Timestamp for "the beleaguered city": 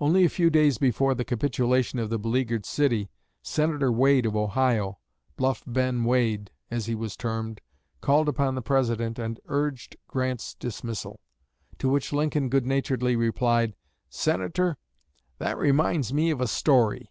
2.08-3.10